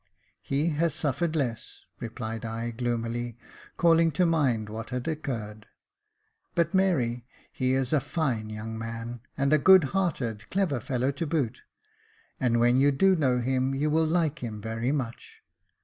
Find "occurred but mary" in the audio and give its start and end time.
5.07-7.27